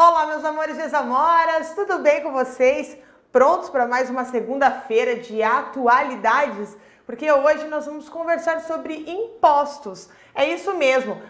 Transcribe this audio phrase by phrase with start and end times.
[0.00, 2.96] Olá, meus amores e amoras, tudo bem com vocês?
[3.32, 6.76] Prontos para mais uma segunda-feira de atualidades?
[7.04, 10.08] Porque hoje nós vamos conversar sobre impostos.
[10.32, 11.20] É isso mesmo.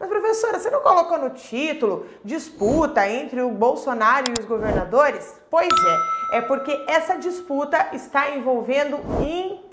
[0.00, 5.38] Mas, professora, você não colocou no título disputa entre o Bolsonaro e os governadores?
[5.50, 9.63] Pois é, é porque essa disputa está envolvendo impostos.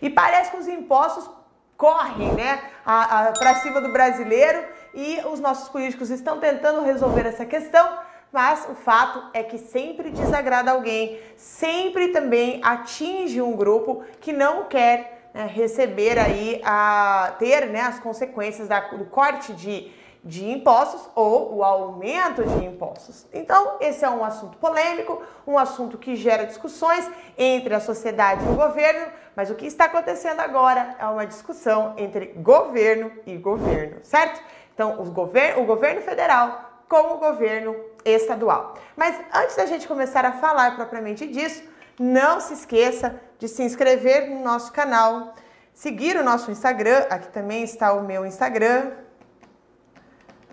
[0.00, 1.28] E parece que os impostos
[1.76, 7.98] correm né, para cima do brasileiro e os nossos políticos estão tentando resolver essa questão.
[8.32, 14.64] Mas o fato é que sempre desagrada alguém, sempre também atinge um grupo que não
[14.64, 19.90] quer né, receber aí, a ter né, as consequências da, do corte de,
[20.28, 23.26] de impostos ou o aumento de impostos.
[23.32, 28.48] Então, esse é um assunto polêmico, um assunto que gera discussões entre a sociedade e
[28.50, 34.00] o governo, mas o que está acontecendo agora é uma discussão entre governo e governo,
[34.02, 34.38] certo?
[34.74, 37.74] Então, os gover o governo federal com o governo
[38.04, 38.74] estadual.
[38.94, 41.62] Mas antes da gente começar a falar propriamente disso,
[41.98, 45.34] não se esqueça de se inscrever no nosso canal,
[45.72, 49.07] seguir o nosso Instagram, aqui também está o meu Instagram.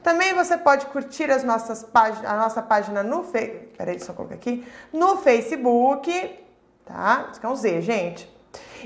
[0.05, 1.83] Também você pode curtir as nossas
[2.23, 3.23] a nossa página no.
[3.75, 4.63] Peraí, só colocar aqui.
[4.93, 6.07] No Facebook,
[6.85, 7.29] tá?
[7.31, 8.31] Isso é um Z, gente.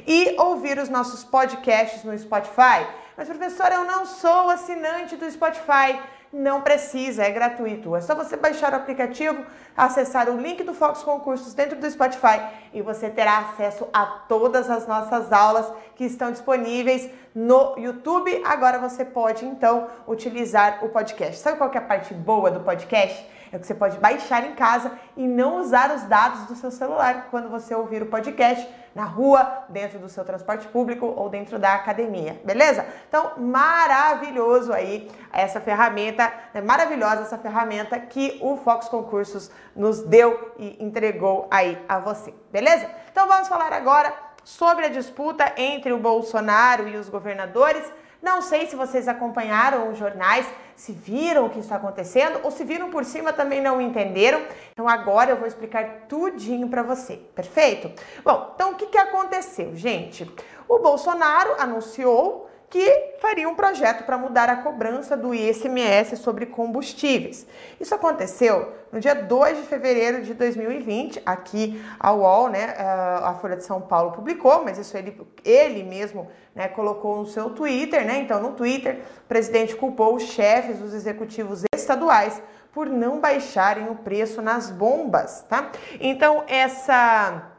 [0.07, 2.87] E ouvir os nossos podcasts no Spotify.
[3.17, 5.99] Mas, professora, eu não sou assinante do Spotify.
[6.31, 7.95] Não precisa, é gratuito.
[7.95, 9.43] É só você baixar o aplicativo,
[9.75, 12.39] acessar o link do Fox Concursos dentro do Spotify
[12.71, 18.43] e você terá acesso a todas as nossas aulas que estão disponíveis no YouTube.
[18.45, 21.37] Agora você pode então utilizar o podcast.
[21.37, 23.25] Sabe qual é a parte boa do podcast?
[23.51, 27.27] É que você pode baixar em casa e não usar os dados do seu celular
[27.31, 31.73] quando você ouvir o podcast na rua, dentro do seu transporte público ou dentro da
[31.73, 32.85] academia, beleza?
[33.07, 40.53] Então, maravilhoso aí essa ferramenta, é maravilhosa essa ferramenta que o Fox Concursos nos deu
[40.57, 42.89] e entregou aí a você, beleza?
[43.11, 44.13] Então vamos falar agora
[44.43, 47.83] sobre a disputa entre o Bolsonaro e os governadores.
[48.21, 52.63] Não sei se vocês acompanharam os jornais, se viram o que está acontecendo ou se
[52.63, 54.41] viram por cima também não entenderam.
[54.73, 57.91] Então agora eu vou explicar tudinho para você, perfeito?
[58.23, 60.29] Bom, então o que, que aconteceu, gente?
[60.67, 67.47] O Bolsonaro anunciou que faria um projeto para mudar a cobrança do ICMS sobre combustíveis.
[67.79, 73.55] Isso aconteceu no dia 2 de fevereiro de 2020, aqui a UOL, né, a Folha
[73.55, 78.19] de São Paulo publicou, mas isso ele, ele mesmo né, colocou no seu Twitter, né?
[78.19, 82.41] Então, no Twitter, o presidente culpou os chefes dos executivos estaduais
[82.71, 85.71] por não baixarem o preço nas bombas, tá?
[85.99, 87.51] Então, essa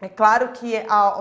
[0.00, 0.74] é claro que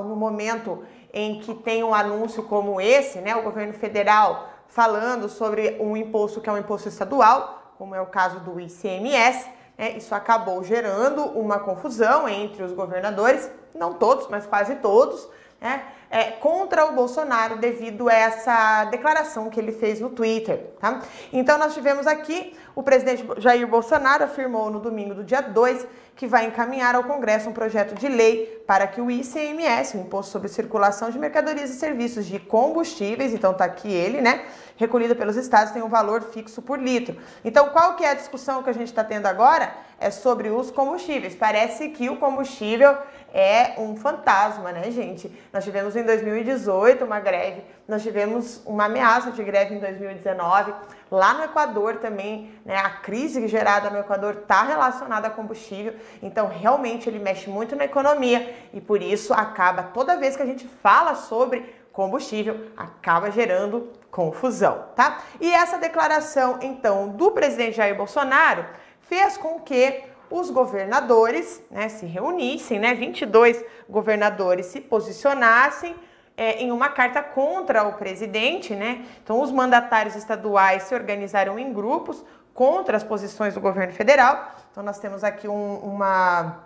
[0.03, 0.83] no momento
[1.13, 6.41] em que tem um anúncio como esse, né, o governo federal falando sobre um imposto
[6.41, 9.47] que é um imposto estadual, como é o caso do ICMS,
[9.78, 15.29] né, isso acabou gerando uma confusão entre os governadores, não todos, mas quase todos,
[15.63, 15.81] né,
[16.12, 20.59] é, contra o Bolsonaro devido a essa declaração que ele fez no Twitter.
[20.79, 21.01] Tá?
[21.31, 26.28] Então nós tivemos aqui o presidente Jair Bolsonaro afirmou no domingo do dia 2 que
[26.28, 30.47] vai encaminhar ao Congresso um projeto de lei para que o ICMS, o Imposto sobre
[30.47, 34.45] Circulação de Mercadorias e Serviços de Combustíveis, então está aqui ele, né,
[34.75, 37.18] recolhido pelos estados, tem um valor fixo por litro.
[37.44, 39.74] Então, qual que é a discussão que a gente está tendo agora?
[40.00, 41.35] É sobre os combustíveis.
[41.35, 42.97] Parece que o combustível
[43.33, 45.31] é um fantasma, né, gente?
[45.51, 50.73] Nós tivemos em 2018 uma greve, nós tivemos uma ameaça de greve em 2019.
[51.09, 56.47] Lá no Equador também, né, a crise gerada no Equador está relacionada a combustível, então
[56.47, 60.67] realmente ele mexe muito na economia e por isso acaba, toda vez que a gente
[60.67, 65.19] fala sobre combustível, acaba gerando confusão, tá?
[65.39, 68.65] E essa declaração, então, do presidente Jair Bolsonaro
[69.01, 75.95] fez com que os governadores né, se reunissem, né, 22 governadores se posicionassem
[76.35, 79.06] é, em uma carta contra o presidente, né?
[79.24, 84.56] Então, os mandatários estaduais se organizaram em grupos contra as posições do governo federal.
[84.71, 86.63] Então, nós temos aqui um, uma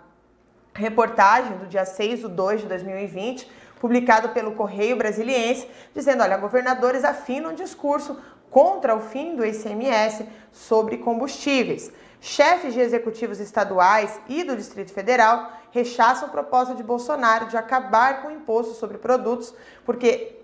[0.74, 7.04] reportagem do dia 6 de 2 de 2020, publicado pelo Correio Brasiliense, dizendo: olha, governadores
[7.04, 8.18] afinam discurso
[8.50, 11.92] contra o fim do ICMS sobre combustíveis.
[12.20, 18.22] Chefes de executivos estaduais e do Distrito Federal rechaçam o propósito de Bolsonaro de acabar
[18.22, 19.54] com o imposto sobre produtos,
[19.84, 20.36] porque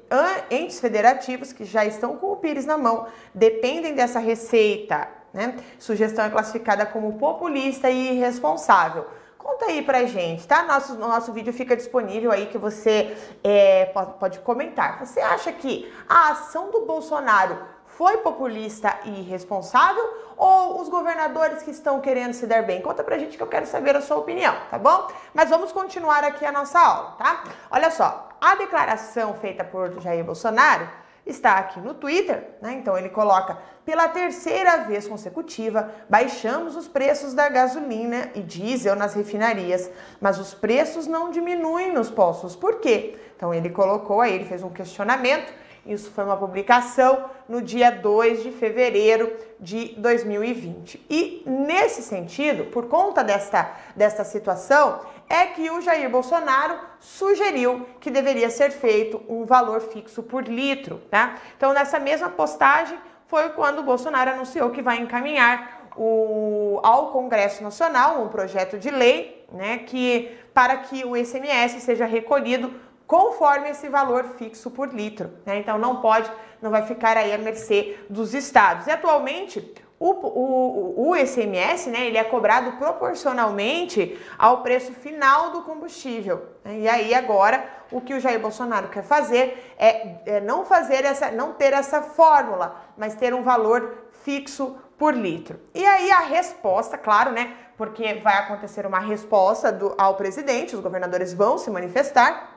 [0.51, 5.09] entes federativos que já estão com o Pires na mão dependem dessa receita.
[5.33, 5.57] Né?
[5.79, 9.07] Sugestão é classificada como populista e irresponsável.
[9.37, 10.63] Conta aí pra gente, tá?
[10.63, 15.05] Nosso, nosso vídeo fica disponível aí que você é, pode, pode comentar.
[15.05, 20.03] Você acha que a ação do Bolsonaro foi populista e irresponsável
[20.37, 22.83] ou os governadores que estão querendo se dar bem?
[22.83, 25.09] Conta pra gente que eu quero saber a sua opinião, tá bom?
[25.33, 27.45] Mas vamos continuar aqui a nossa aula, tá?
[27.71, 30.89] Olha só, a declaração feita por Jair Bolsonaro
[31.27, 32.75] está aqui no Twitter, né?
[32.75, 39.15] Então ele coloca: pela terceira vez consecutiva, baixamos os preços da gasolina e diesel nas
[39.15, 39.91] refinarias,
[40.21, 42.55] mas os preços não diminuem nos postos.
[42.55, 43.19] Por quê?
[43.37, 45.53] Então ele colocou aí, ele fez um questionamento
[45.87, 51.05] isso foi uma publicação no dia 2 de fevereiro de 2020.
[51.11, 58.11] E nesse sentido, por conta desta, desta situação, é que o Jair Bolsonaro sugeriu que
[58.11, 61.37] deveria ser feito um valor fixo por litro, tá?
[61.57, 67.63] Então, nessa mesma postagem foi quando o Bolsonaro anunciou que vai encaminhar o, ao Congresso
[67.63, 72.73] Nacional um projeto de lei, né, que para que o ICMS seja recolhido
[73.15, 75.31] conforme esse valor fixo por litro.
[75.47, 75.61] Né?
[75.61, 76.29] Então não pode,
[76.61, 78.89] não vai ficar aí à mercê dos estados.
[78.89, 85.63] E atualmente o, o, o ICMS, né, ele é cobrado proporcionalmente ao preço final do
[85.63, 86.43] combustível.
[86.65, 86.81] Né?
[86.81, 91.31] E aí agora o que o Jair Bolsonaro quer fazer é, é não fazer essa,
[91.31, 95.61] não ter essa fórmula, mas ter um valor fixo por litro.
[95.73, 97.55] E aí a resposta, claro, né?
[97.77, 102.54] Porque vai acontecer uma resposta do, ao presidente, os governadores vão se manifestar.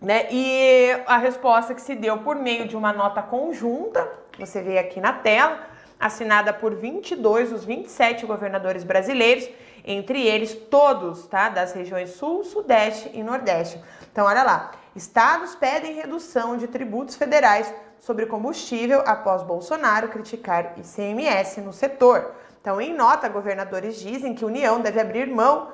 [0.00, 0.26] Né?
[0.30, 4.06] E a resposta que se deu por meio de uma nota conjunta,
[4.38, 5.60] você vê aqui na tela,
[5.98, 9.48] assinada por 22 dos 27 governadores brasileiros,
[9.84, 13.80] entre eles todos, tá, das regiões Sul, Sudeste e Nordeste.
[14.12, 14.72] Então, olha lá.
[14.94, 22.32] Estados pedem redução de tributos federais sobre combustível após Bolsonaro criticar ICMS no setor.
[22.60, 25.70] Então, em nota, governadores dizem que a União deve abrir mão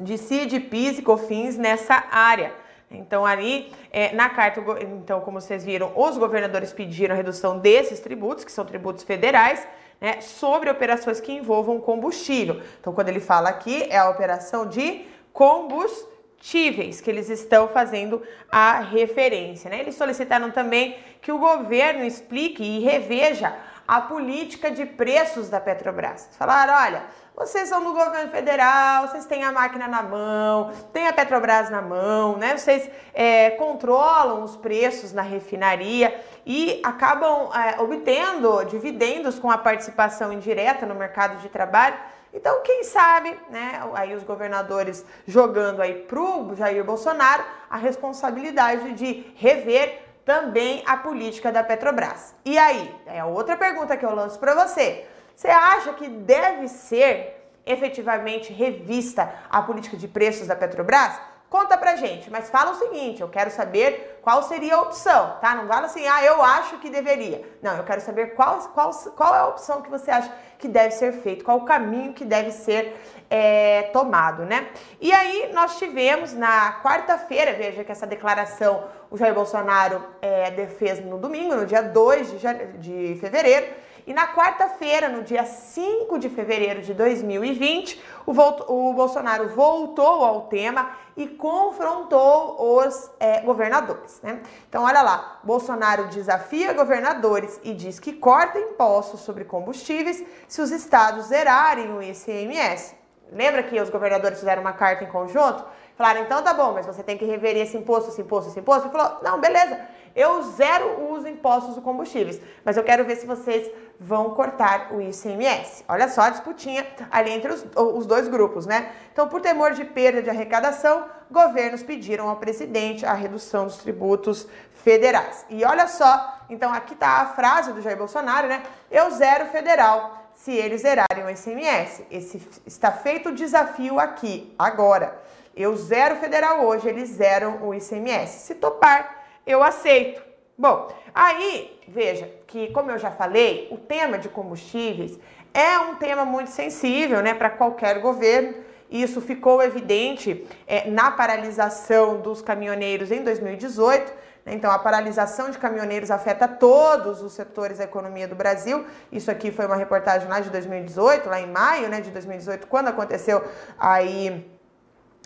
[0.00, 2.54] de CID, PIS e COFINS nessa área.
[2.94, 8.00] Então, ali, é, na carta, então, como vocês viram, os governadores pediram a redução desses
[8.00, 9.66] tributos, que são tributos federais,
[10.00, 12.60] né, sobre operações que envolvam combustível.
[12.80, 18.80] Então, quando ele fala aqui, é a operação de combustíveis que eles estão fazendo a
[18.80, 19.70] referência.
[19.70, 19.80] Né?
[19.80, 23.54] Eles solicitaram também que o governo explique e reveja
[23.92, 26.30] a política de preços da Petrobras.
[26.38, 27.02] Falaram, olha,
[27.36, 31.82] vocês são do governo federal, vocês têm a máquina na mão, têm a Petrobras na
[31.82, 32.56] mão, né?
[32.56, 40.32] Vocês é, controlam os preços na refinaria e acabam é, obtendo dividendos com a participação
[40.32, 41.96] indireta no mercado de trabalho.
[42.32, 49.34] Então, quem sabe, né, aí os governadores jogando aí pro Jair Bolsonaro a responsabilidade de
[49.36, 52.34] rever também a política da Petrobras.
[52.44, 55.06] E aí, é outra pergunta que eu lanço para você.
[55.34, 61.20] Você acha que deve ser efetivamente revista a política de preços da Petrobras?
[61.52, 65.54] Conta pra gente, mas fala o seguinte, eu quero saber qual seria a opção, tá?
[65.54, 67.44] Não fala assim, ah, eu acho que deveria.
[67.60, 70.92] Não, eu quero saber qual, qual, qual é a opção que você acha que deve
[70.92, 72.96] ser feito, qual o caminho que deve ser
[73.34, 74.68] é, tomado, né?
[75.00, 81.02] E aí nós tivemos na quarta-feira, veja que essa declaração o Jair Bolsonaro é, fez
[81.02, 83.66] no domingo, no dia 2 de, de fevereiro,
[84.06, 90.42] e na quarta-feira, no dia 5 de fevereiro de 2020, o, o Bolsonaro voltou ao
[90.42, 94.20] tema e confrontou os é, governadores.
[94.22, 94.42] Né?
[94.68, 100.70] Então, olha lá, Bolsonaro desafia governadores e diz que corta impostos sobre combustíveis se os
[100.70, 103.01] estados zerarem o ICMS.
[103.32, 105.64] Lembra que os governadores fizeram uma carta em conjunto?
[105.96, 108.88] Falaram, então tá bom, mas você tem que rever esse imposto, esse imposto, esse imposto.
[108.88, 109.78] Ele falou, não, beleza,
[110.14, 115.00] eu zero os impostos dos combustíveis, mas eu quero ver se vocês vão cortar o
[115.00, 115.84] ICMS.
[115.88, 118.90] Olha só a disputinha ali entre os, os dois grupos, né?
[119.12, 124.46] Então, por temor de perda de arrecadação, governos pediram ao presidente a redução dos tributos
[124.82, 125.46] federais.
[125.48, 128.62] E olha só, então aqui tá a frase do Jair Bolsonaro, né?
[128.90, 132.04] Eu zero federal se eles zerarem o ICMS.
[132.10, 135.20] Esse está feito o desafio aqui, agora.
[135.54, 138.46] Eu zero federal hoje, eles zeram o ICMS.
[138.46, 140.20] Se topar, eu aceito.
[140.58, 145.16] Bom, aí veja que, como eu já falei, o tema de combustíveis
[145.54, 148.54] é um tema muito sensível né, para qualquer governo.
[148.92, 154.12] Isso ficou evidente é, na paralisação dos caminhoneiros em 2018.
[154.44, 154.52] Né.
[154.52, 158.84] Então, a paralisação de caminhoneiros afeta todos os setores da economia do Brasil.
[159.10, 162.88] Isso aqui foi uma reportagem lá de 2018, lá em maio né, de 2018, quando
[162.88, 163.42] aconteceu
[163.78, 164.46] aí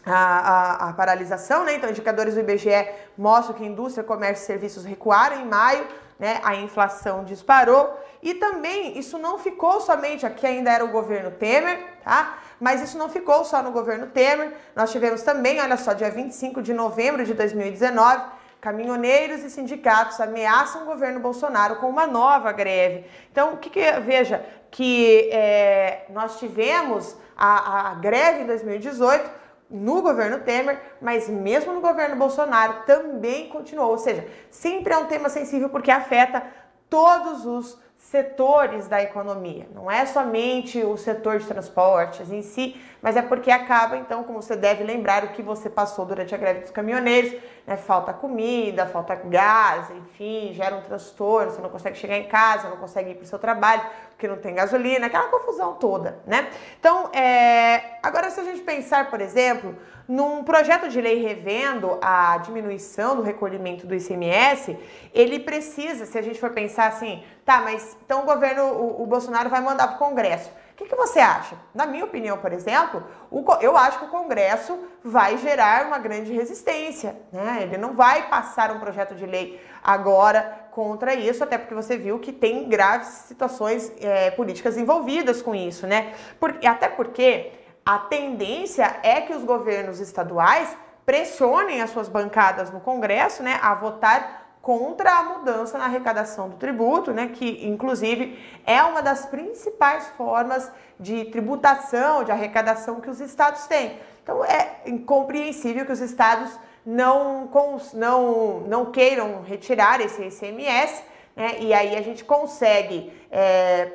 [0.05, 1.75] a, a, a, paralisação, né?
[1.75, 5.85] Então, indicadores do IBGE mostram que indústria, comércio e serviços recuaram em maio,
[6.21, 6.39] né?
[6.45, 8.01] A inflação disparou.
[8.23, 12.39] E também isso não ficou somente aqui ainda era o governo Temer, tá?
[12.61, 14.53] Mas isso não ficou só no governo Temer.
[14.75, 18.25] Nós tivemos também, olha só, dia 25 de novembro de 2019,
[18.61, 23.05] caminhoneiros e sindicatos ameaçam o governo Bolsonaro com uma nova greve.
[23.31, 29.31] Então, o que, que veja que é, nós tivemos a, a greve em 2018
[29.71, 33.91] no governo Temer, mas mesmo no governo Bolsonaro também continuou.
[33.91, 36.43] Ou seja, sempre é um tema sensível porque afeta
[36.89, 39.67] todos os setores da economia.
[39.75, 44.43] Não é somente o setor de transportes em si, mas é porque acaba, então, como
[44.43, 47.33] você deve lembrar, o que você passou durante a greve dos caminhoneiros,
[47.67, 47.77] né?
[47.77, 52.77] Falta comida, falta gás, enfim, gera um transtorno, você não consegue chegar em casa, não
[52.77, 56.49] consegue ir para o seu trabalho, porque não tem gasolina, aquela confusão toda, né?
[56.79, 57.99] Então, é...
[58.03, 59.77] agora se a gente pensar, por exemplo,
[60.09, 64.79] num projeto de lei revendo a diminuição do recolhimento do ICMS,
[65.13, 69.07] ele precisa, se a gente for pensar assim, tá, mas então o governo, o, o
[69.07, 70.51] Bolsonaro vai mandar para o Congresso.
[70.77, 71.57] O que, que, você acha?
[71.75, 76.35] Na minha opinião, por exemplo, o, eu acho que o Congresso vai gerar uma grande
[76.35, 77.17] resistência.
[77.33, 77.61] Né?
[77.63, 82.19] Ele não vai passar um projeto de lei agora contra isso, até porque você viu
[82.19, 86.13] que tem graves situações é, políticas envolvidas com isso, né?
[86.39, 87.53] Por, até porque
[87.85, 93.75] a tendência é que os governos estaduais pressionem as suas bancadas no Congresso né, a
[93.75, 100.09] votar contra a mudança na arrecadação do tributo, né, que inclusive é uma das principais
[100.17, 100.69] formas
[100.99, 103.97] de tributação, de arrecadação que os estados têm.
[104.25, 106.51] Então é incompreensível que os estados
[106.85, 107.49] não,
[107.95, 111.01] não, não queiram retirar esse ICMS,
[111.37, 113.93] né, e aí a gente consegue é.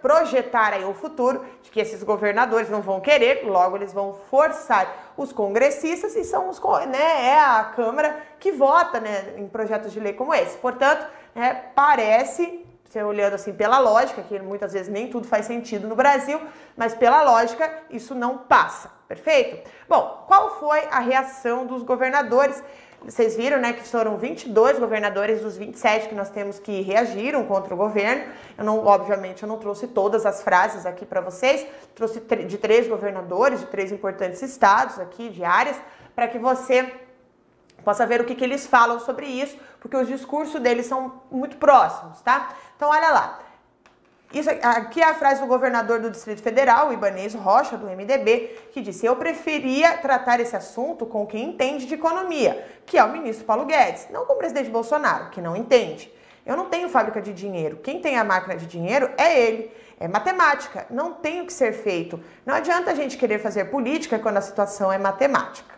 [0.00, 5.12] Projetar aí o futuro de que esses governadores não vão querer, logo eles vão forçar
[5.16, 9.98] os congressistas e são os né, é a Câmara que vota né, em projetos de
[9.98, 10.56] lei como esse.
[10.58, 11.04] Portanto,
[11.34, 15.96] né, parece, você olhando assim pela lógica, que muitas vezes nem tudo faz sentido no
[15.96, 16.40] Brasil,
[16.76, 19.68] mas pela lógica isso não passa, perfeito?
[19.88, 22.62] Bom, qual foi a reação dos governadores?
[23.04, 27.72] Vocês viram, né, que foram 22 governadores dos 27 que nós temos que reagiram contra
[27.72, 28.24] o governo.
[28.58, 31.66] Eu não, obviamente, eu não trouxe todas as frases aqui para vocês.
[31.94, 35.76] Trouxe de três governadores de três importantes estados aqui, de áreas,
[36.14, 36.92] para que você
[37.82, 41.56] possa ver o que, que eles falam sobre isso, porque os discursos deles são muito
[41.56, 42.50] próximos, tá?
[42.76, 43.40] Então, olha lá.
[44.32, 48.68] Isso aqui é a frase do governador do Distrito Federal, o Ibanez Rocha, do MDB,
[48.70, 53.10] que disse: Eu preferia tratar esse assunto com quem entende de economia, que é o
[53.10, 56.12] ministro Paulo Guedes, não com o presidente Bolsonaro, que não entende.
[56.46, 57.78] Eu não tenho fábrica de dinheiro.
[57.78, 59.72] Quem tem a máquina de dinheiro é ele.
[59.98, 60.86] É matemática.
[60.88, 62.22] Não tem o que ser feito.
[62.46, 65.74] Não adianta a gente querer fazer política quando a situação é matemática.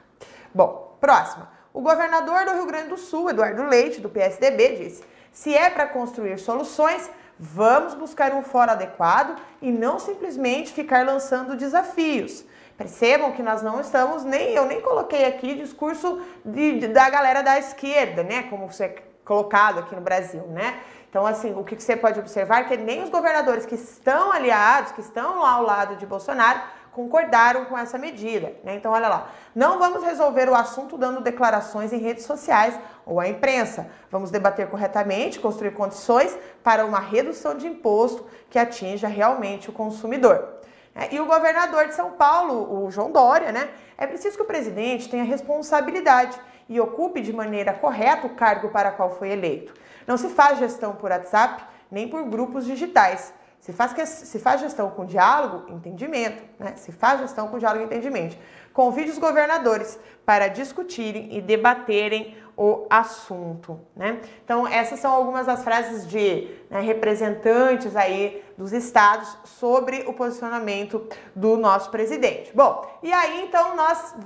[0.54, 1.50] Bom, próxima.
[1.73, 5.87] O governador do Rio Grande do Sul, Eduardo Leite, do PSDB, disse: se é para
[5.87, 7.11] construir soluções,
[7.45, 12.45] Vamos buscar um fora adequado e não simplesmente ficar lançando desafios.
[12.79, 17.43] Percebam que nós não estamos nem eu nem coloquei aqui discurso de, de, da galera
[17.43, 18.45] da esquerda, né?
[18.45, 18.95] Como você é
[19.25, 20.79] colocado aqui no Brasil, né?
[21.11, 24.93] Então, assim, o que você pode observar é que nem os governadores que estão aliados,
[24.93, 26.61] que estão ao lado de Bolsonaro,
[26.93, 28.55] concordaram com essa medida.
[28.63, 28.77] Né?
[28.77, 33.29] Então, olha lá, não vamos resolver o assunto dando declarações em redes sociais ou à
[33.29, 33.89] imprensa.
[34.11, 40.61] Vamos debater corretamente, construir condições para uma redução de imposto que atinja realmente o consumidor.
[40.95, 43.71] É, e o governador de São Paulo, o João Dória, né?
[43.97, 48.91] É preciso que o presidente tenha responsabilidade e ocupe de maneira correta o cargo para
[48.91, 49.73] qual foi eleito.
[50.07, 53.33] Não se faz gestão por WhatsApp nem por grupos digitais.
[53.62, 56.75] Se faz, se faz gestão com diálogo, entendimento, né?
[56.75, 58.37] Se faz gestão com diálogo entendimento.
[58.73, 64.21] Convide os governadores para discutirem e debaterem o assunto, né?
[64.45, 71.07] Então, essas são algumas das frases de né, representantes aí dos estados sobre o posicionamento
[71.33, 72.50] do nosso presidente.
[72.52, 74.16] Bom, e aí então nós,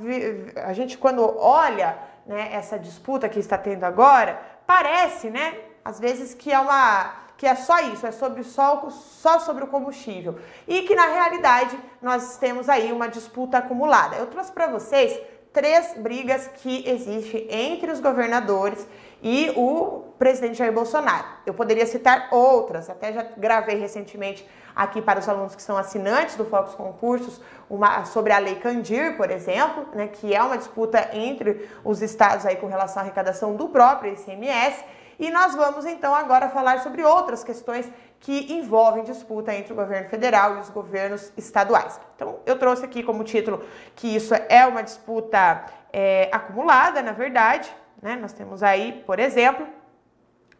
[0.65, 6.33] a gente quando olha né, essa disputa que está tendo agora, parece, né, às vezes
[6.33, 10.39] que é uma que é só isso, é sobre só, só sobre o combustível.
[10.67, 14.17] E que na realidade nós temos aí uma disputa acumulada.
[14.17, 15.19] Eu trouxe para vocês
[15.53, 18.87] três brigas que existem entre os governadores
[19.23, 21.27] e o presidente Jair Bolsonaro.
[21.47, 26.37] Eu poderia citar outras, até já gravei recentemente aqui para os alunos que são assinantes
[26.37, 31.09] do Focus Concursos uma, sobre a Lei Candir, por exemplo, né, que é uma disputa
[31.15, 34.85] entre os estados aí com relação à arrecadação do próprio ICMS
[35.19, 40.09] E nós vamos então agora falar sobre outras questões que envolvem disputa entre o governo
[40.09, 41.99] federal e os governos estaduais.
[42.15, 43.63] Então, eu trouxe aqui como título
[43.95, 47.75] que isso é uma disputa é, acumulada, na verdade.
[48.03, 48.17] Né?
[48.17, 49.67] Nós temos aí, por exemplo,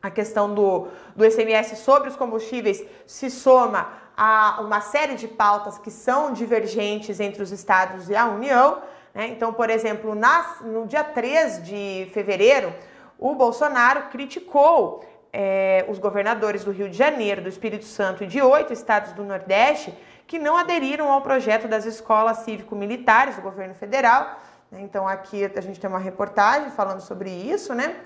[0.01, 5.77] a questão do, do ICMS sobre os combustíveis se soma a uma série de pautas
[5.77, 8.81] que são divergentes entre os estados e a União.
[9.15, 9.29] Né?
[9.29, 12.73] Então, por exemplo, nas, no dia 3 de fevereiro,
[13.19, 18.41] o Bolsonaro criticou é, os governadores do Rio de Janeiro, do Espírito Santo e de
[18.41, 19.93] oito estados do Nordeste
[20.27, 24.41] que não aderiram ao projeto das escolas cívico-militares do governo federal.
[24.71, 24.81] Né?
[24.83, 27.97] Então aqui a gente tem uma reportagem falando sobre isso, né?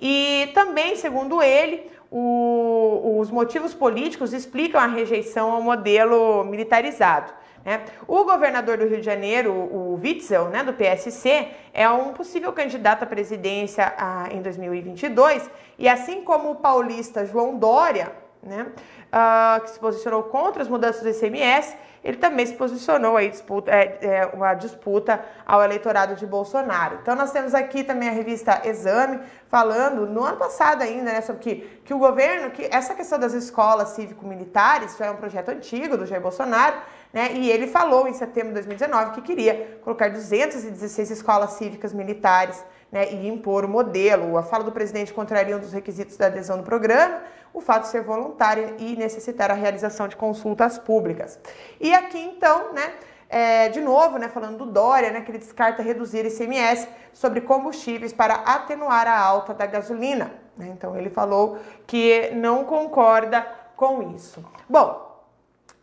[0.00, 7.32] E também, segundo ele, o, os motivos políticos explicam a rejeição ao modelo militarizado.
[7.68, 7.84] Né?
[8.06, 13.02] O governador do Rio de Janeiro, o Witzel, né, do PSC, é um possível candidato
[13.02, 18.10] à presidência ah, em 2022, e assim como o paulista João Dória,
[18.42, 18.68] né,
[19.12, 21.76] ah, que se posicionou contra as mudanças do ICMS,
[22.08, 27.00] ele também se posicionou aí disputa, é, é, uma disputa ao eleitorado de Bolsonaro.
[27.02, 31.42] Então nós temos aqui também a revista Exame falando no ano passado ainda, né, sobre
[31.42, 35.98] que, que o governo, que essa questão das escolas cívico-militares já é um projeto antigo
[35.98, 36.76] do Jair Bolsonaro,
[37.12, 42.64] né, e ele falou em setembro de 2019 que queria colocar 216 escolas cívicas militares
[42.90, 44.38] né, e impor o modelo.
[44.38, 47.20] A fala do presidente contraria um dos requisitos da adesão do programa,
[47.52, 51.38] o fato de ser voluntário e necessitar a realização de consultas públicas.
[51.80, 52.92] E aqui então, né,
[53.28, 58.12] é, de novo, né, falando do Dória, né, que ele descarta reduzir ICMS sobre combustíveis
[58.12, 60.32] para atenuar a alta da gasolina.
[60.56, 60.68] Né?
[60.68, 64.44] Então ele falou que não concorda com isso.
[64.68, 65.08] Bom,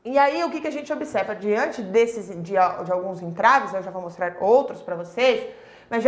[0.03, 3.81] e aí o que, que a gente observa diante desses de, de alguns entraves, eu
[3.81, 5.47] já vou mostrar outros para vocês,
[5.89, 6.03] mas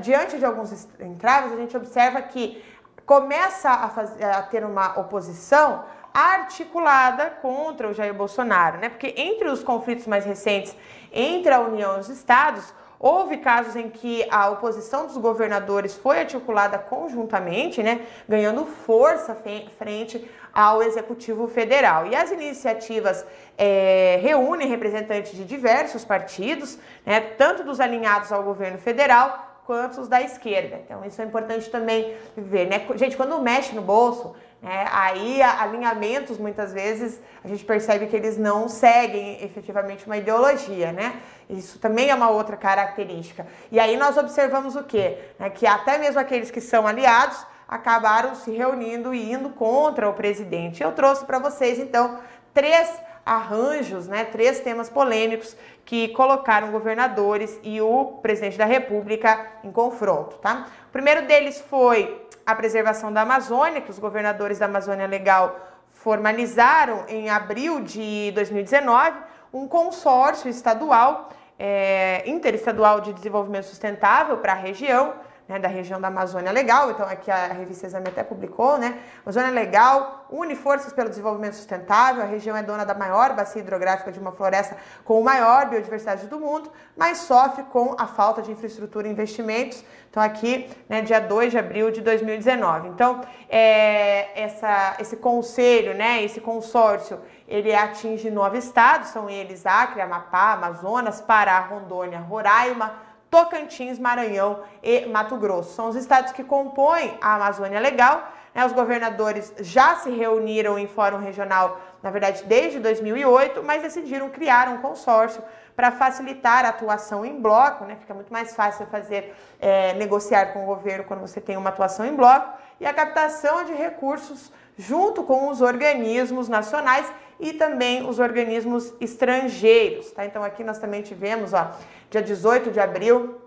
[0.00, 2.62] diante de alguns entraves a gente observa que
[3.12, 8.88] começa a, fazer, a ter uma oposição articulada contra o Jair Bolsonaro, né?
[8.88, 10.74] Porque entre os conflitos mais recentes
[11.12, 16.20] entre a União e os estados, houve casos em que a oposição dos governadores foi
[16.20, 18.00] articulada conjuntamente, né?
[18.26, 19.36] Ganhando força
[19.76, 22.06] frente ao Executivo Federal.
[22.06, 23.26] E as iniciativas
[23.58, 27.20] é, reúnem representantes de diversos partidos, né?
[27.20, 30.80] Tanto dos alinhados ao governo federal quanto os da esquerda.
[30.84, 32.86] Então isso é importante também ver, né?
[32.96, 38.36] Gente, quando mexe no bolso, né, aí alinhamentos muitas vezes a gente percebe que eles
[38.38, 41.20] não seguem efetivamente uma ideologia, né?
[41.48, 43.46] Isso também é uma outra característica.
[43.70, 45.18] E aí nós observamos o quê?
[45.38, 50.12] Né, que até mesmo aqueles que são aliados acabaram se reunindo e indo contra o
[50.12, 50.82] presidente.
[50.82, 52.18] Eu trouxe para vocês então
[52.52, 52.90] três
[53.24, 60.36] arranjos, né, três temas polêmicos que colocaram governadores e o presidente da República em confronto,
[60.38, 60.66] tá?
[60.88, 65.56] O primeiro deles foi a preservação da Amazônia, que os governadores da Amazônia Legal
[65.92, 69.16] formalizaram em abril de 2019
[69.52, 75.14] um consórcio estadual, é, interestadual de desenvolvimento sustentável para a região,
[75.48, 78.98] né, da região da Amazônia Legal, então aqui a revista Exame até publicou, né?
[79.24, 84.10] Amazônia Legal une forças pelo desenvolvimento sustentável, a região é dona da maior bacia hidrográfica
[84.10, 89.06] de uma floresta com maior biodiversidade do mundo, mas sofre com a falta de infraestrutura
[89.06, 89.84] e investimentos.
[90.10, 92.88] Então aqui, né, dia 2 de abril de 2019.
[92.88, 100.00] Então, é, essa, esse conselho, né, esse consórcio, ele atinge nove estados, são eles Acre,
[100.00, 102.94] Amapá, Amazonas, Pará, Rondônia, Roraima,
[103.32, 105.74] Tocantins, Maranhão e Mato Grosso.
[105.74, 108.30] São os estados que compõem a Amazônia Legal.
[108.54, 108.62] Né?
[108.66, 114.68] Os governadores já se reuniram em fórum regional, na verdade, desde 2008, mas decidiram criar
[114.68, 115.42] um consórcio
[115.74, 117.96] para facilitar a atuação em bloco, né?
[117.98, 122.04] Fica muito mais fácil fazer é, negociar com o governo quando você tem uma atuação
[122.04, 124.52] em bloco e a captação de recursos
[124.88, 127.06] junto com os organismos nacionais
[127.38, 130.24] e também os organismos estrangeiros, tá?
[130.24, 131.72] Então aqui nós também tivemos, ó,
[132.10, 133.40] dia 18 de abril,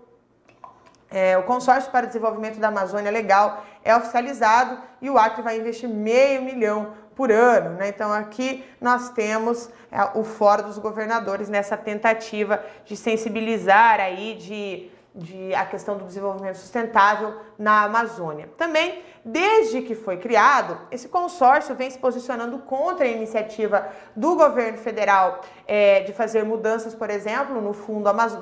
[1.10, 5.88] é, o consórcio para desenvolvimento da Amazônia Legal é oficializado e o Acre vai investir
[5.88, 7.70] meio milhão por ano.
[7.76, 7.88] Né?
[7.88, 14.90] Então aqui nós temos é, o Fórum dos Governadores nessa tentativa de sensibilizar aí, de
[15.16, 18.50] de a questão do desenvolvimento sustentável na Amazônia.
[18.58, 24.76] Também, desde que foi criado, esse consórcio vem se posicionando contra a iniciativa do governo
[24.76, 28.38] federal é, de fazer mudanças, por exemplo, no Fundo, Amazo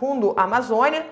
[0.00, 1.06] Fundo Amazônia.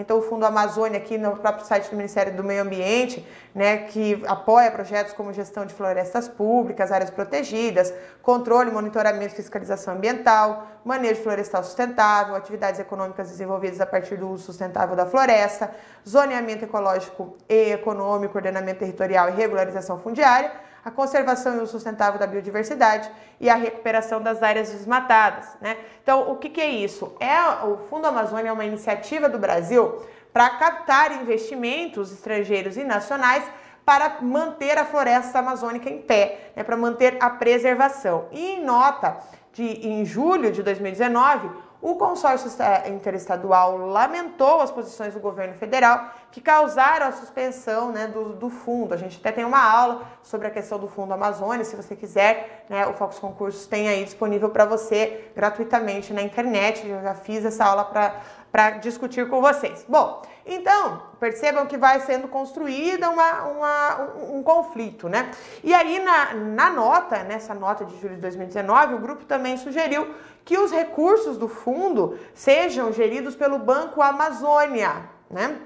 [0.00, 4.22] Então, o Fundo Amazônia, aqui no próprio site do Ministério do Meio Ambiente, né, que
[4.28, 11.20] apoia projetos como gestão de florestas públicas, áreas protegidas, controle, monitoramento e fiscalização ambiental, manejo
[11.20, 15.72] florestal sustentável, atividades econômicas desenvolvidas a partir do uso sustentável da floresta,
[16.08, 22.26] zoneamento ecológico e econômico, ordenamento territorial e regularização fundiária, a conservação e o sustentável da
[22.26, 25.46] biodiversidade e a recuperação das áreas desmatadas.
[25.60, 25.76] Né?
[26.02, 27.14] Então, o que, que é isso?
[27.20, 33.44] É o Fundo Amazônia é uma iniciativa do Brasil para captar investimentos estrangeiros e nacionais
[33.84, 38.26] para manter a floresta amazônica em pé, né, para manter a preservação.
[38.32, 39.16] E em nota
[39.52, 42.50] de em julho de 2019, o consórcio
[42.88, 48.94] interestadual lamentou as posições do governo federal que causaram a suspensão né, do, do, fundo.
[48.94, 52.66] A gente até tem uma aula sobre a questão do Fundo Amazônia, se você quiser,
[52.68, 56.86] né, o Focus Concursos tem aí disponível para você gratuitamente na internet.
[56.86, 59.84] Eu já fiz essa aula para para discutir com vocês.
[59.88, 65.30] Bom, então, percebam que vai sendo construída uma, uma, um, um conflito, né?
[65.62, 70.14] E aí, na, na nota, nessa nota de julho de 2019, o grupo também sugeriu
[70.44, 75.58] que os recursos do fundo sejam geridos pelo Banco Amazônia, né?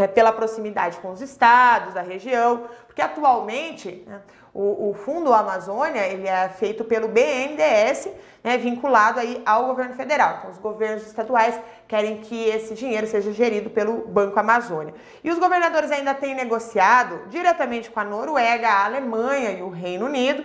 [0.00, 4.22] É, pela proximidade com os estados da região, porque atualmente né,
[4.54, 8.08] o, o, Fundo Amazônia ele é feito pelo BNDES,
[8.42, 10.36] né, vinculado aí ao governo federal.
[10.38, 14.94] Então, os governos estaduais querem que esse dinheiro seja gerido pelo Banco Amazônia.
[15.22, 20.06] E os governadores ainda têm negociado diretamente com a Noruega, a Alemanha e o Reino
[20.06, 20.42] Unido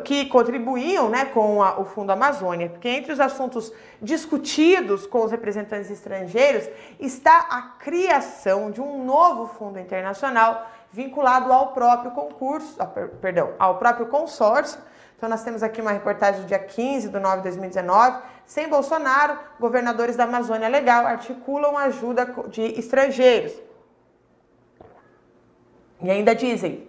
[0.00, 5.30] que contribuíam né, com a, o Fundo Amazônia, porque entre os assuntos discutidos com os
[5.30, 12.86] representantes estrangeiros está a criação de um novo fundo internacional vinculado ao próprio concurso, ah,
[12.86, 14.80] per, perdão, ao próprio consórcio.
[15.16, 18.18] Então nós temos aqui uma reportagem do dia 15 de 9 de 2019.
[18.44, 23.52] Sem Bolsonaro, governadores da Amazônia Legal articulam ajuda de estrangeiros.
[26.00, 26.86] E ainda dizem,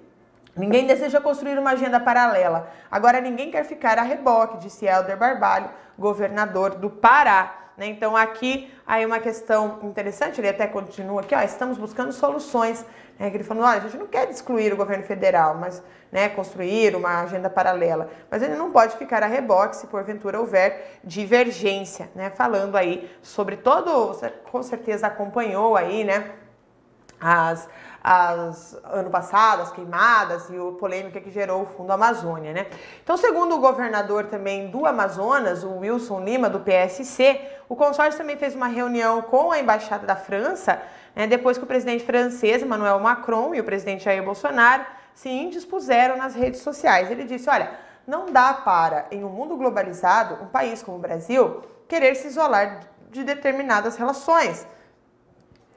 [0.58, 2.70] Ninguém deseja construir uma agenda paralela.
[2.90, 7.56] Agora ninguém quer ficar a reboque, disse Helder Barbalho, governador do Pará.
[7.78, 7.86] Né?
[7.88, 12.84] Então aqui aí uma questão interessante, ele até continua aqui, ó, estamos buscando soluções.
[13.20, 13.32] Né?
[13.32, 17.22] Ele falou, olha, a gente não quer excluir o governo federal, mas né, construir uma
[17.22, 18.10] agenda paralela.
[18.32, 22.30] Mas ele não pode ficar a reboque se porventura houver divergência, né?
[22.30, 26.32] Falando aí sobre todo, você com certeza acompanhou aí, né?
[27.20, 27.68] As,
[28.10, 32.68] as ano passado, as queimadas e a polêmica que gerou o Fundo Amazônia, né?
[33.04, 38.38] Então, segundo o governador também do Amazonas, o Wilson Lima, do PSC, o consórcio também
[38.38, 40.82] fez uma reunião com a Embaixada da França,
[41.14, 46.16] né, depois que o presidente francês, Emmanuel Macron, e o presidente Jair Bolsonaro se indispuseram
[46.16, 47.12] nas redes sociais.
[47.12, 47.72] Ele disse, olha,
[48.08, 52.80] não dá para, em um mundo globalizado, um país como o Brasil, querer se isolar
[53.12, 54.66] de determinadas relações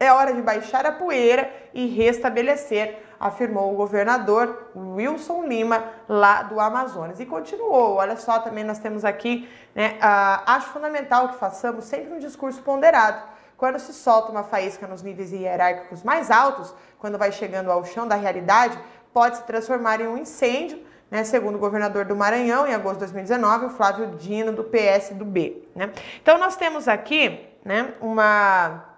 [0.01, 6.59] é hora de baixar a poeira e restabelecer, afirmou o governador Wilson Lima, lá do
[6.59, 7.21] Amazonas.
[7.21, 12.19] E continuou, olha só, também nós temos aqui, né, acho fundamental que façamos sempre um
[12.19, 13.23] discurso ponderado.
[13.59, 18.09] Quando se solta uma faísca nos níveis hierárquicos mais altos, quando vai chegando ao chão
[18.09, 18.79] da realidade,
[19.13, 23.01] pode se transformar em um incêndio, né, segundo o governador do Maranhão, em agosto de
[23.01, 25.63] 2019, o Flávio Dino, do PS do B.
[25.75, 25.93] Né?
[26.23, 28.90] Então, nós temos aqui né, uma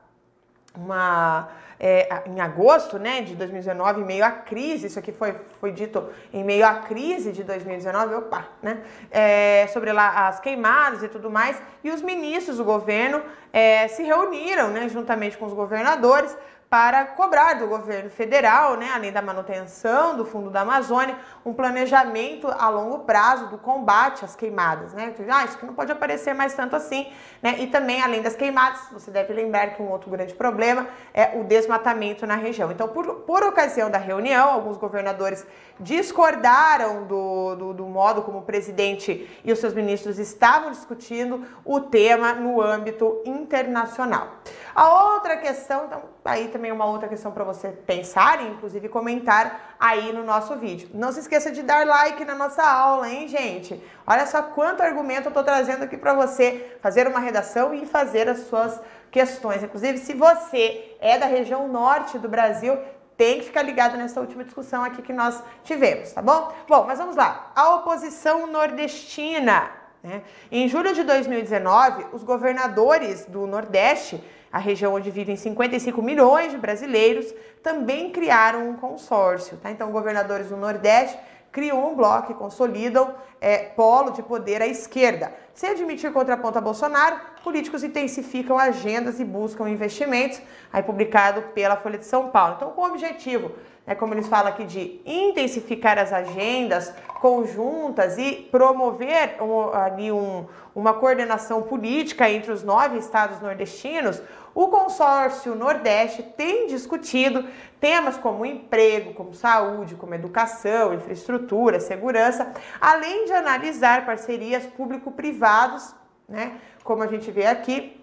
[0.74, 1.48] uma
[1.82, 6.08] é, em agosto né, de 2019, em meio à crise, isso aqui foi, foi dito
[6.32, 11.28] em meio à crise de 2019, opa, né, é, sobre lá as queimadas e tudo
[11.28, 13.20] mais, e os ministros do governo
[13.52, 16.36] é, se reuniram né, juntamente com os governadores
[16.72, 22.48] para cobrar do governo federal, né, além da manutenção do Fundo da Amazônia, um planejamento
[22.48, 24.94] a longo prazo do combate às queimadas.
[24.94, 25.12] Né?
[25.28, 27.12] Ah, isso que não pode aparecer mais tanto assim.
[27.42, 27.56] Né?
[27.58, 31.44] E também, além das queimadas, você deve lembrar que um outro grande problema é o
[31.44, 32.72] desmatamento na região.
[32.72, 35.46] Então, por, por ocasião da reunião, alguns governadores
[35.78, 41.80] discordaram do, do, do modo como o presidente e os seus ministros estavam discutindo o
[41.80, 44.36] tema no âmbito internacional.
[44.74, 49.74] A outra questão, então, aí também uma outra questão para você pensar e inclusive comentar
[49.78, 50.88] aí no nosso vídeo.
[50.94, 53.82] Não se esqueça de dar like na nossa aula, hein, gente?
[54.06, 58.28] Olha só quanto argumento eu estou trazendo aqui para você fazer uma redação e fazer
[58.28, 58.80] as suas
[59.10, 59.62] questões.
[59.62, 62.78] Inclusive, se você é da região norte do Brasil,
[63.16, 66.52] tem que ficar ligado nessa última discussão aqui que nós tivemos, tá bom?
[66.68, 67.52] Bom, mas vamos lá.
[67.54, 69.70] A oposição nordestina.
[70.02, 70.22] Né?
[70.50, 76.58] Em julho de 2019, os governadores do Nordeste a região onde vivem 55 milhões de
[76.58, 79.56] brasileiros, também criaram um consórcio.
[79.56, 79.70] Tá?
[79.70, 81.18] Então, governadores do Nordeste
[81.50, 85.34] criam um bloco e consolidam é, polo de poder à esquerda.
[85.52, 90.40] Se admitir contraponto a Bolsonaro, políticos intensificam agendas e buscam investimentos,
[90.72, 92.54] aí publicado pela Folha de São Paulo.
[92.56, 93.50] Então, com o objetivo,
[93.84, 100.46] né, como eles falam aqui, de intensificar as agendas conjuntas e promover um, ali um,
[100.74, 104.22] uma coordenação política entre os nove estados nordestinos,
[104.54, 107.44] o consórcio Nordeste tem discutido
[107.80, 115.94] temas como emprego, como saúde, como educação, infraestrutura, segurança, além de analisar parcerias público-privados,
[116.28, 118.02] né, como a gente vê aqui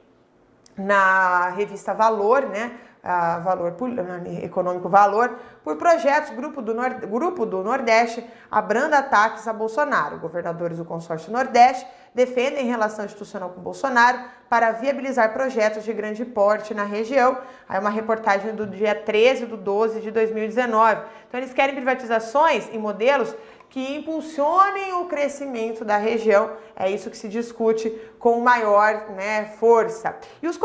[0.78, 2.78] na revista Valor, né,
[3.44, 3.76] valor
[4.44, 10.20] econômico valor por projetos grupo do, Nord, grupo do Nordeste abranda ataques a Bolsonaro.
[10.20, 16.74] Governadores do consórcio Nordeste defendem relação institucional com Bolsonaro para viabilizar projetos de grande porte
[16.74, 17.38] na região.
[17.68, 21.02] Aí uma reportagem do dia 13 de 12 de 2019.
[21.28, 23.34] Então eles querem privatizações em modelos
[23.70, 26.52] que impulsionem o crescimento da região.
[26.76, 30.18] É isso que se discute com maior né, força.
[30.42, 30.60] E os,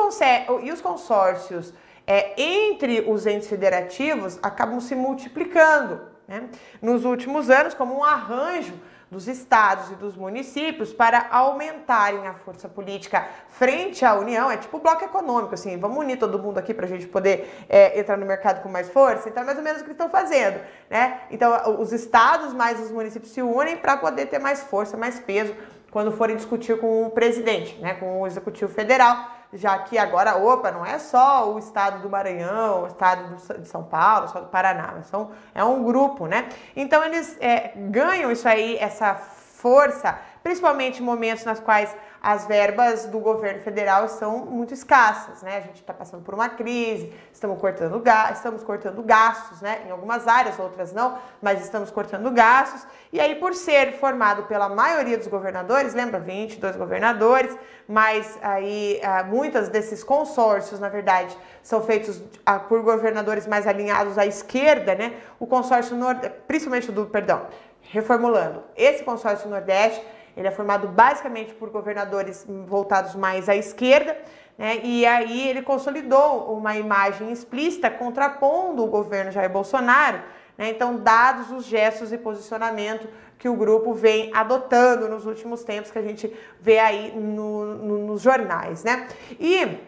[0.63, 1.73] e os consórcios
[2.07, 6.49] é, entre os entes federativos acabam se multiplicando né?
[6.81, 8.75] nos últimos anos como um arranjo
[9.15, 14.51] dos estados e dos municípios para aumentarem a força política frente à União.
[14.51, 17.99] É tipo bloco econômico, assim, vamos unir todo mundo aqui para a gente poder é,
[17.99, 19.29] entrar no mercado com mais força.
[19.29, 21.21] Então é mais ou menos o que estão fazendo, né?
[21.31, 25.55] Então os estados mais os municípios se unem para poder ter mais força, mais peso
[25.93, 30.71] quando forem discutir com o presidente, né, com o executivo federal já que agora, opa,
[30.71, 35.03] não é só o estado do Maranhão, o estado de São Paulo, só do Paraná,
[35.05, 36.49] são, é um grupo, né?
[36.75, 43.05] Então eles é, ganham isso aí, essa força, principalmente em momentos nas quais as verbas
[43.05, 45.59] do governo federal são muito escassas, né?
[45.59, 49.83] A gente está passando por uma crise, estamos cortando, estamos cortando gastos, né?
[49.87, 52.87] Em algumas áreas, outras não, mas estamos cortando gastos.
[53.13, 57.55] E aí, por ser formado pela maioria dos governadores, lembra, 22 governadores,
[57.87, 64.17] mas aí ah, muitas desses consórcios, na verdade, são feitos ah, por governadores mais alinhados
[64.17, 65.13] à esquerda, né?
[65.39, 66.33] O consórcio, nord...
[66.49, 67.49] principalmente do, perdão,
[67.83, 70.03] reformulando, esse consórcio Nordeste
[70.37, 74.17] ele é formado basicamente por governadores voltados mais à esquerda,
[74.57, 74.81] né?
[74.83, 80.21] E aí ele consolidou uma imagem explícita contrapondo o governo Jair Bolsonaro.
[80.57, 80.71] Né?
[80.71, 85.99] Então, dados os gestos e posicionamento que o grupo vem adotando nos últimos tempos, que
[85.99, 89.09] a gente vê aí no, no, nos jornais, né?
[89.39, 89.79] E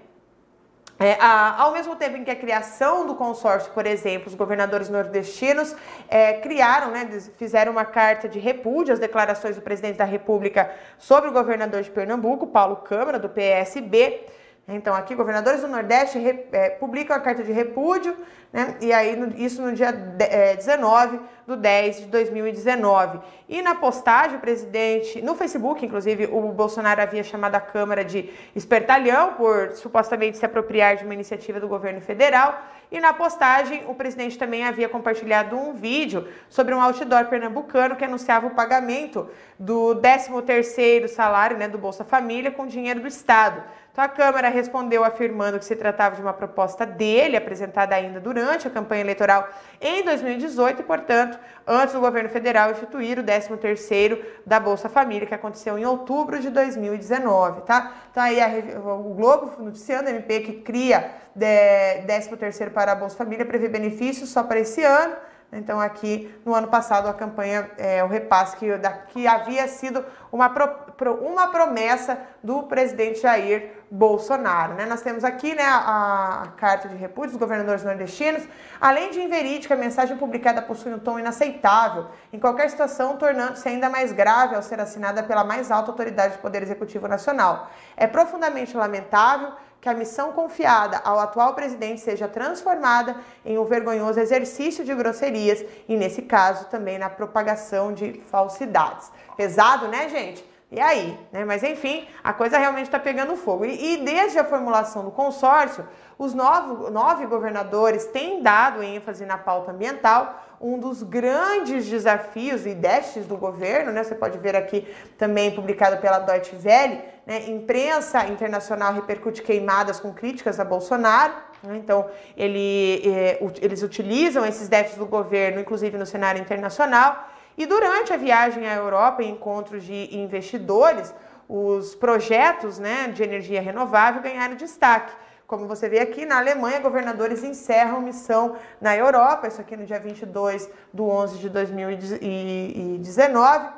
[0.99, 4.89] é, a, ao mesmo tempo em que a criação do consórcio, por exemplo, os governadores
[4.89, 5.77] nordestinos
[6.09, 7.07] é, criaram, né,
[7.37, 11.91] fizeram uma carta de repúdio às declarações do presidente da República sobre o governador de
[11.91, 14.25] Pernambuco, Paulo Câmara, do PSB.
[14.69, 16.19] Então, aqui, governadores do Nordeste
[16.51, 18.17] é, publicam a carta de repúdio,
[18.57, 18.75] né?
[18.81, 23.21] E aí, isso no dia de, é, 19 do 10 de 2019.
[23.47, 28.31] E na postagem, o presidente, no Facebook, inclusive, o Bolsonaro havia chamado a Câmara de
[28.55, 32.59] espertalhão por supostamente se apropriar de uma iniciativa do governo federal.
[32.91, 38.07] E na postagem, o presidente também havia compartilhado um vídeo sobre um outdoor pernambucano que
[38.07, 43.63] anunciava o pagamento do 13º salário né, do Bolsa Família com dinheiro do Estado.
[43.97, 48.46] Então a Câmara respondeu afirmando que se tratava de uma proposta dele, apresentada ainda durante
[48.49, 49.49] a campanha eleitoral
[49.81, 55.35] em 2018 e, portanto, antes do governo federal instituir o 13º da Bolsa Família, que
[55.35, 57.93] aconteceu em outubro de 2019, tá?
[58.11, 63.45] Então aí a, o Globo noticiando, a MP que cria 13º para a Bolsa Família
[63.45, 65.17] prevê benefícios só para esse ano,
[65.53, 70.05] então, aqui no ano passado, a campanha, é, o repasse que, da, que havia sido
[70.33, 74.75] uma, pro, pro, uma promessa do presidente Jair Bolsonaro.
[74.75, 74.87] Né?
[74.87, 78.43] Nós temos aqui né, a, a, carta de repúdio dos governadores nordestinos.
[78.81, 83.89] Além de inverídica, a mensagem publicada possui um tom inaceitável, em qualquer situação, tornando-se ainda
[83.89, 87.71] mais grave ao ser assinada pela mais alta autoridade do Poder Executivo Nacional.
[87.97, 94.19] É profundamente lamentável que a missão confiada ao atual presidente seja transformada em um vergonhoso
[94.19, 99.13] exercício de grosserias e, nesse caso, também na propagação de falsidades.
[99.37, 100.45] Pesado, né, gente?
[100.71, 101.17] E aí?
[101.31, 101.45] Né?
[101.45, 103.65] Mas enfim, a coisa realmente está pegando fogo.
[103.65, 105.87] E, e, desde a formulação do consórcio,
[106.19, 112.75] os nove, nove governadores têm dado ênfase na pauta ambiental, um dos grandes desafios e
[112.75, 114.03] déficits do governo, né?
[114.03, 117.49] Você pode ver aqui também publicado pela Deutsche Welle, né?
[117.49, 121.35] Imprensa internacional repercute queimadas com críticas a Bolsonaro.
[121.63, 121.77] Né?
[121.77, 127.29] Então, ele, é, eles utilizam esses déficits do governo, inclusive no cenário internacional.
[127.57, 131.15] E durante a viagem à Europa, em encontros de investidores,
[131.49, 135.13] os projetos né, de energia renovável ganharam destaque.
[135.47, 140.01] Como você vê aqui, na Alemanha, governadores encerram missão na Europa, isso aqui no dia
[140.01, 143.69] 22 de 11 de 2019.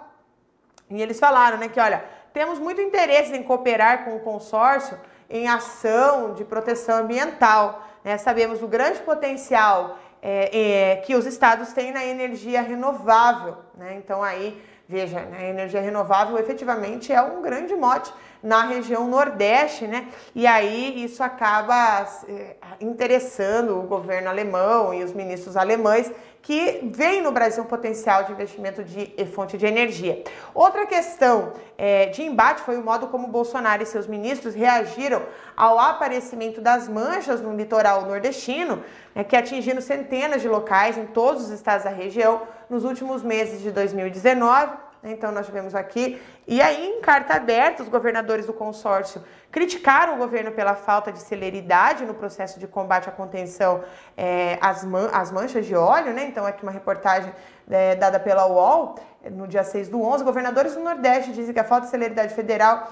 [0.91, 5.47] E eles falaram né, que, olha, temos muito interesse em cooperar com o consórcio em
[5.47, 7.87] ação de proteção ambiental.
[8.03, 8.17] Né?
[8.17, 13.57] Sabemos o grande potencial é, é, que os estados têm na energia renovável.
[13.77, 13.95] Né?
[13.97, 19.87] Então, aí, veja, né, a energia renovável efetivamente é um grande mote na região Nordeste,
[19.87, 20.09] né?
[20.35, 27.21] E aí isso acaba é, interessando o governo alemão e os ministros alemães que vem
[27.21, 30.23] no Brasil um potencial de investimento de fonte de energia.
[30.55, 35.23] Outra questão é, de embate foi o modo como Bolsonaro e seus ministros reagiram
[35.57, 38.83] ao aparecimento das manchas no litoral nordestino,
[39.15, 43.61] né, que atingiram centenas de locais em todos os estados da região nos últimos meses
[43.61, 46.21] de 2019 então, nós tivemos aqui.
[46.47, 51.21] E aí, em carta aberta, os governadores do consórcio criticaram o governo pela falta de
[51.21, 53.83] celeridade no processo de combate à contenção
[54.17, 56.13] é, às, man às manchas de óleo.
[56.13, 56.25] Né?
[56.25, 57.33] Então, aqui uma reportagem
[57.71, 58.97] é, dada pela UOL,
[59.31, 60.25] no dia 6 do 11.
[60.25, 62.91] Governadores do Nordeste dizem que a falta de celeridade federal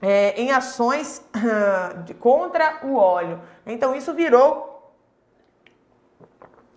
[0.00, 1.24] é, em ações
[2.04, 3.40] de, contra o óleo.
[3.64, 4.71] Então, isso virou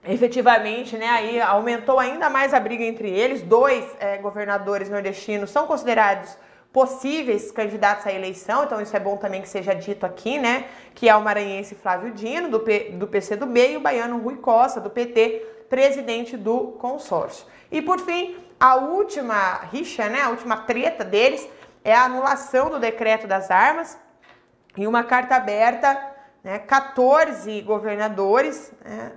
[0.07, 3.41] efetivamente, né, aí aumentou ainda mais a briga entre eles.
[3.41, 6.37] Dois é, governadores nordestinos são considerados
[6.71, 11.07] possíveis candidatos à eleição, então isso é bom também que seja dito aqui, né, que
[11.07, 14.89] é o maranhense Flávio Dino, do, P, do PCdoB, e o baiano Rui Costa, do
[14.89, 17.45] PT, presidente do consórcio.
[17.71, 21.47] E por fim, a última rixa, né, a última treta deles
[21.83, 23.97] é a anulação do decreto das armas
[24.75, 25.97] e uma carta aberta,
[26.43, 29.13] né, 14 governadores, né,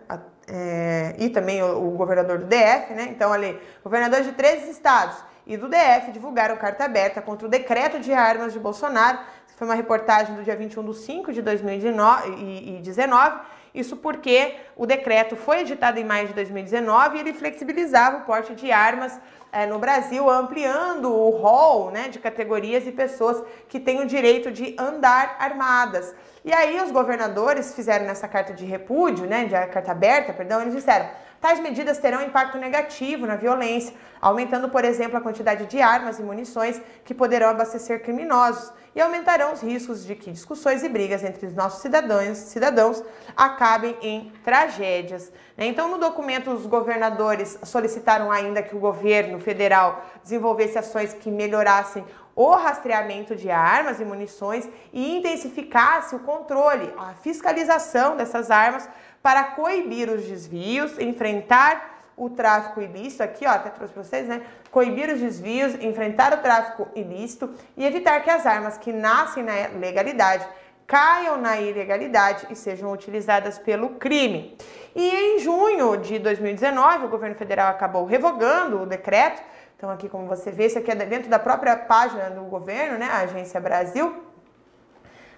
[0.48, 3.08] é, e também o, o, governador do DF, né?
[3.10, 8.00] Então, ali, governadores de três estados e do DF divulgaram carta aberta contra o decreto
[8.00, 9.18] de armas de Bolsonaro.
[9.56, 13.40] Foi uma reportagem do dia 21 de 5 de 2019.
[13.74, 18.54] Isso porque o decreto foi editado em maio de 2019 e ele flexibilizava o porte
[18.54, 19.18] de armas
[19.50, 24.50] é, no Brasil, ampliando o rol né, de categorias e pessoas que têm o direito
[24.50, 26.14] de andar armadas.
[26.48, 30.74] E aí os governadores fizeram nessa carta de repúdio, né, de carta aberta, perdão, eles
[30.74, 31.06] disseram:
[31.42, 36.22] tais medidas terão impacto negativo na violência, aumentando, por exemplo, a quantidade de armas e
[36.22, 41.46] munições que poderão abastecer criminosos e aumentarão os riscos de que discussões e brigas entre
[41.46, 43.02] os nossos cidadãos, cidadãos
[43.36, 45.32] acabem em tragédias.
[45.56, 45.66] Né?
[45.66, 52.04] Então, no documento, os governadores solicitaram ainda que o governo federal desenvolvesse ações que melhorassem
[52.34, 58.88] o rastreamento de armas e munições e intensificasse o controle, a fiscalização dessas armas
[59.20, 64.42] para coibir os desvios, enfrentar o tráfico ilícito, aqui ó, até trouxe para vocês, né?
[64.70, 69.68] Coibir os desvios, enfrentar o tráfico ilícito e evitar que as armas que nascem na
[69.78, 70.46] legalidade
[70.86, 74.56] caiam na ilegalidade e sejam utilizadas pelo crime.
[74.96, 79.42] E em junho de 2019, o governo federal acabou revogando o decreto
[79.78, 83.08] então, aqui, como você vê, isso aqui é dentro da própria página do governo, né,
[83.12, 84.24] a Agência Brasil.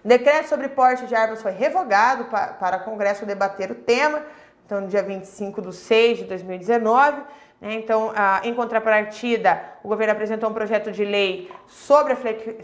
[0.03, 4.23] Decreto sobre porte de armas foi revogado para, para Congresso debater o tema,
[4.71, 7.23] então, no dia 25 de 6 de 2019.
[7.61, 8.13] Né, então,
[8.45, 12.17] em contrapartida, o governo apresentou um projeto de lei sobre a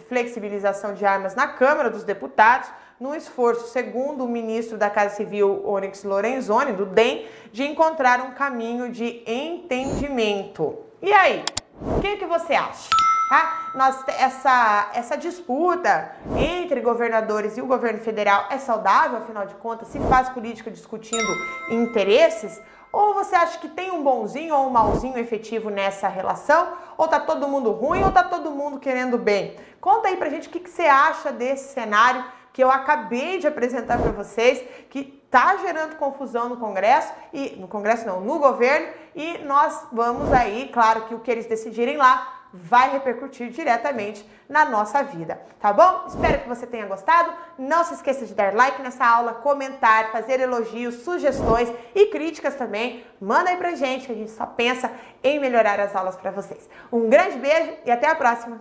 [0.08, 5.62] flexibilização de armas na Câmara dos Deputados, no esforço, segundo o ministro da Casa Civil,
[5.66, 10.78] Onyx Lorenzoni, do DEM, de encontrar um caminho de entendimento.
[11.02, 11.44] E aí?
[11.80, 12.88] O que, que você acha?
[13.28, 13.70] Tá?
[13.74, 19.88] Nós, essa, essa disputa entre governadores e o governo federal é saudável, afinal de contas,
[19.88, 21.26] se faz política discutindo
[21.68, 22.62] interesses?
[22.92, 26.68] Ou você acha que tem um bonzinho ou um malzinho efetivo nessa relação?
[26.96, 29.56] Ou tá todo mundo ruim ou tá todo mundo querendo bem?
[29.80, 33.46] Conta aí pra gente o que, que você acha desse cenário que eu acabei de
[33.46, 38.86] apresentar para vocês, que está gerando confusão no Congresso e no Congresso não, no governo,
[39.14, 44.64] e nós vamos aí, claro que o que eles decidirem lá vai repercutir diretamente na
[44.64, 46.04] nossa vida, tá bom?
[46.06, 47.32] Espero que você tenha gostado.
[47.58, 53.04] Não se esqueça de dar like nessa aula, comentar, fazer elogios, sugestões e críticas também.
[53.20, 54.90] Manda aí pra gente, que a gente só pensa
[55.22, 56.68] em melhorar as aulas para vocês.
[56.92, 58.60] Um grande beijo e até a próxima.